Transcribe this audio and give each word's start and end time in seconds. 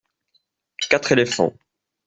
Quatre 0.79 1.11
éléphants. 1.11 1.53